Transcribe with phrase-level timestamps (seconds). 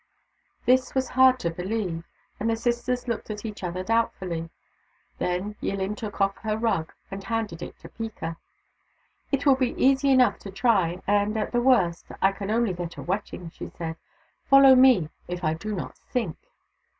[0.65, 2.05] This was hard to believe,
[2.39, 4.49] and the sisters looked at each other doubtfully.
[5.19, 8.35] Then YilHn took off her rug and handed it to Peeka."
[9.31, 12.97] It will be easy enough to try, and at the worst I can only get
[12.97, 13.95] a wetting," she said."
[14.49, 16.35] Follow me if I do not sink."